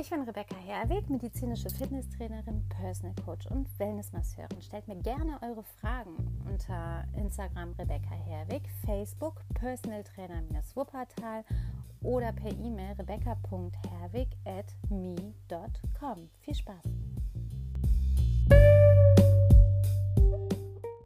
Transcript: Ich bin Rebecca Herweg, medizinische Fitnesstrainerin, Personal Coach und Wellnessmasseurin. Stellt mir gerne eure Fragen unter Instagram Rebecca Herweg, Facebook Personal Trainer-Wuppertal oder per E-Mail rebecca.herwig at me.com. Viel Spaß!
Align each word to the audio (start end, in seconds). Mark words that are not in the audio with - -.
Ich 0.00 0.10
bin 0.10 0.22
Rebecca 0.22 0.54
Herweg, 0.54 1.10
medizinische 1.10 1.68
Fitnesstrainerin, 1.70 2.64
Personal 2.68 3.16
Coach 3.24 3.48
und 3.48 3.66
Wellnessmasseurin. 3.80 4.62
Stellt 4.62 4.86
mir 4.86 4.94
gerne 4.94 5.42
eure 5.42 5.64
Fragen 5.64 6.14
unter 6.48 7.04
Instagram 7.16 7.72
Rebecca 7.72 8.14
Herweg, 8.14 8.62
Facebook 8.86 9.42
Personal 9.54 10.04
Trainer-Wuppertal 10.04 11.44
oder 12.04 12.30
per 12.30 12.52
E-Mail 12.52 12.92
rebecca.herwig 12.92 14.28
at 14.44 14.72
me.com. 14.88 16.28
Viel 16.42 16.54
Spaß! 16.54 16.84